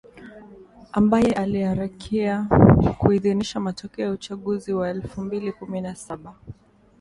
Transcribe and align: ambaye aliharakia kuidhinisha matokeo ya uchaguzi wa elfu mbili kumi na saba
ambaye 0.91 1.33
aliharakia 1.33 2.47
kuidhinisha 2.97 3.59
matokeo 3.59 4.05
ya 4.05 4.11
uchaguzi 4.11 4.73
wa 4.73 4.89
elfu 4.89 5.21
mbili 5.21 5.51
kumi 5.51 5.81
na 5.81 5.95
saba 5.95 6.35